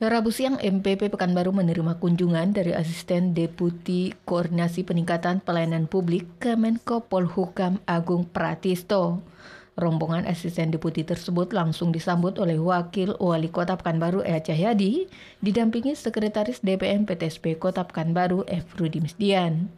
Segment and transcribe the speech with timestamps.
[0.00, 7.84] Rabu siang MPP Pekanbaru menerima kunjungan dari Asisten Deputi Koordinasi Peningkatan Pelayanan Publik Kemenko Polhukam
[7.84, 9.20] Agung Pratisto.
[9.76, 15.04] Rombongan asisten deputi tersebut langsung disambut oleh Wakil Wali Kota Pekanbaru Ea Cahyadi,
[15.44, 18.72] didampingi Sekretaris DPM PTSP Kota Pekanbaru F.
[18.80, 19.68] Rudi Misdian.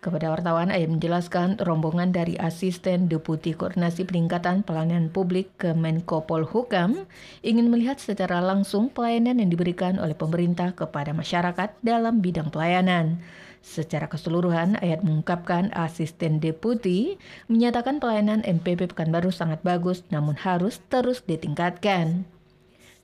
[0.00, 7.04] Kepada wartawan, Ayah menjelaskan rombongan dari Asisten Deputi Koordinasi Peningkatan Pelayanan Publik ke Menko Polhukam
[7.44, 13.20] ingin melihat secara langsung pelayanan yang diberikan oleh pemerintah kepada masyarakat dalam bidang pelayanan.
[13.60, 17.20] Secara keseluruhan, Ayat mengungkapkan asisten deputi
[17.52, 22.24] menyatakan pelayanan MPP Pekanbaru sangat bagus namun harus terus ditingkatkan.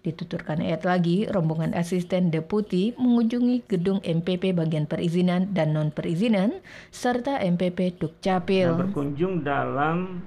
[0.07, 6.63] Dituturkan ayat lagi, rombongan asisten deputi mengunjungi gedung MPP bagian perizinan dan non-perizinan,
[6.95, 8.71] serta MPP Dukcapil.
[8.71, 10.23] Nah, berkunjung dalam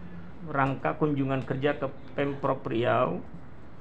[0.52, 3.23] rangka kunjungan kerja ke Pemprov Riau,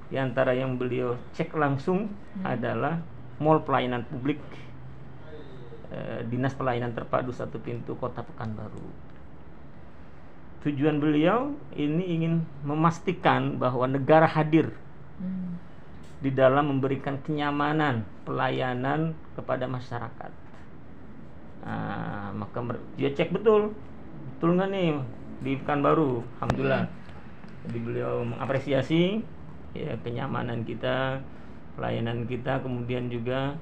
[0.07, 2.47] di antara yang beliau cek langsung hmm.
[2.47, 3.03] adalah
[3.43, 4.39] Mall Pelayanan Publik
[5.91, 8.87] eh, Dinas Pelayanan Terpadu Satu Pintu Kota Pekanbaru.
[10.63, 14.71] Tujuan beliau ini ingin memastikan bahwa negara hadir
[15.19, 15.68] hmm
[16.19, 20.31] di dalam memberikan kenyamanan pelayanan kepada masyarakat.
[21.63, 22.59] Nah, maka
[22.99, 23.71] dia cek betul,
[24.35, 24.91] betul nggak nih
[25.43, 26.85] di Pekanbaru, alhamdulillah.
[27.69, 29.23] Jadi beliau mengapresiasi
[29.77, 31.23] ya kenyamanan kita,
[31.79, 33.55] pelayanan kita, kemudian juga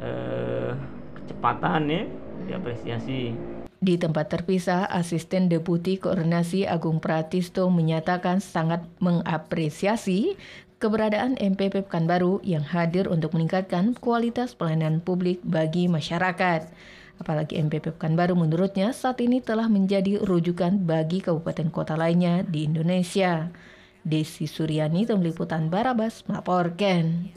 [0.00, 0.72] eh,
[1.20, 2.02] kecepatan ya
[2.48, 3.36] diapresiasi.
[3.76, 10.40] Di tempat terpisah, Asisten Deputi Koordinasi Agung Pratisto menyatakan sangat mengapresiasi
[10.76, 16.68] keberadaan MPP Pekanbaru yang hadir untuk meningkatkan kualitas pelayanan publik bagi masyarakat.
[17.16, 23.48] Apalagi MPP Pekanbaru menurutnya saat ini telah menjadi rujukan bagi kabupaten kota lainnya di Indonesia.
[24.06, 27.32] Desi Suryani, Tim Liputan Barabas, melaporkan.